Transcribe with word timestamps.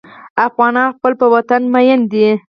افغانان 0.47 0.87
په 1.01 1.07
خپل 1.13 1.23
وطن 1.35 1.61
مین 1.73 1.99
دي. 2.11 2.27